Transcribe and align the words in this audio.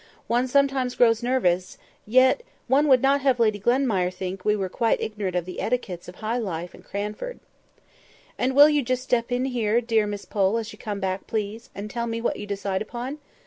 One 0.25 0.47
sometimes 0.47 0.95
grows 0.95 1.21
nervous; 1.21 1.75
and 2.07 2.13
yet 2.15 2.43
one 2.67 2.87
would 2.87 3.03
not 3.03 3.21
have 3.21 3.39
Lady 3.39 3.59
Glenmire 3.59 4.11
think 4.11 4.43
we 4.43 4.55
were 4.55 4.67
quite 4.67 4.99
ignorant 4.99 5.35
of 5.35 5.45
the 5.45 5.61
etiquettes 5.61 6.07
of 6.07 6.15
high 6.15 6.39
life 6.39 6.73
in 6.73 6.81
Cranford." 6.81 7.39
"And 8.35 8.55
will 8.55 8.67
you 8.67 8.81
just 8.81 9.03
step 9.03 9.31
in 9.31 9.45
here, 9.45 9.79
dear 9.79 10.07
Miss 10.07 10.25
Pole, 10.25 10.57
as 10.57 10.73
you 10.73 10.79
come 10.79 11.01
back, 11.01 11.27
please, 11.27 11.69
and 11.75 11.87
tell 11.87 12.07
me 12.07 12.19
what 12.19 12.37
you 12.37 12.47
decide 12.47 12.81
upon? 12.81 13.19